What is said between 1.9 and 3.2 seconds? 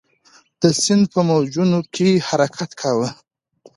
کې حرکت کاوه.